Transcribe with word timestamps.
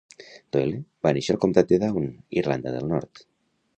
Doyle 0.55 0.79
va 1.07 1.11
néixer 1.17 1.35
al 1.35 1.39
comtat 1.45 1.69
de 1.73 1.79
Down, 1.85 2.07
Irlanda 2.43 2.77
del 2.79 2.91
Nord. 2.95 3.23